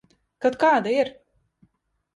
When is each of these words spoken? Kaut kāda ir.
Kaut 0.45 0.57
kāda 0.63 0.95
ir. 0.97 1.15